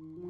[0.00, 0.29] Take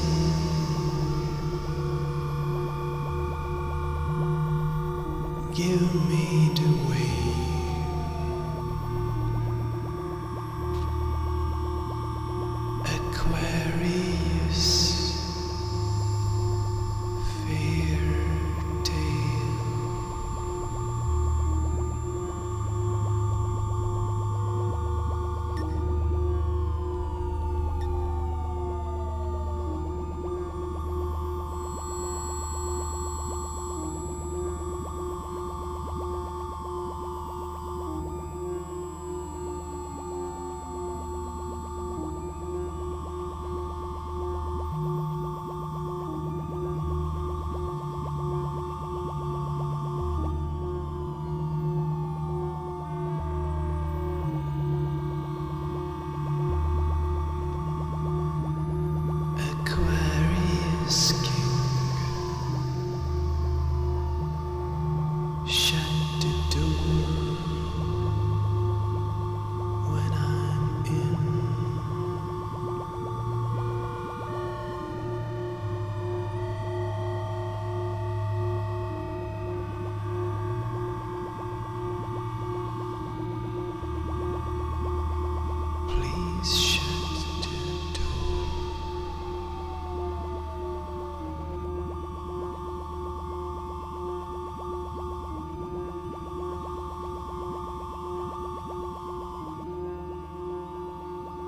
[5.53, 7.20] Give me the way.